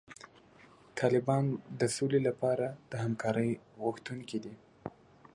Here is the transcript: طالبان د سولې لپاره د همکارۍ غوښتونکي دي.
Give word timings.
طالبان 0.99 1.43
د 1.79 1.81
سولې 1.95 2.19
لپاره 2.27 2.67
د 2.91 2.93
همکارۍ 3.03 3.51
غوښتونکي 3.83 4.37
دي. 4.43 4.53